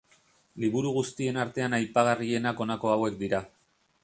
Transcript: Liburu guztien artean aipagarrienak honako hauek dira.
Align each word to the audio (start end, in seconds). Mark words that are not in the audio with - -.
Liburu 0.63 0.93
guztien 0.95 1.37
artean 1.43 1.77
aipagarrienak 1.79 2.65
honako 2.67 2.95
hauek 2.97 3.23
dira. 3.25 3.47